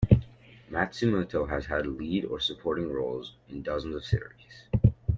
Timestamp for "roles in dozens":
2.91-3.93